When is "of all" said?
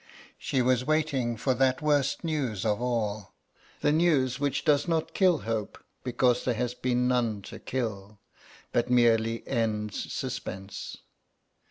2.65-3.35